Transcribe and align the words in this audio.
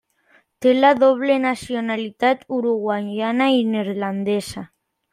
Té 0.65 0.71
la 0.77 0.89
doble 1.03 1.35
nacionalitat 1.43 2.43
uruguaiana 2.59 3.53
i 3.61 3.65
neerlandesa. 3.75 4.69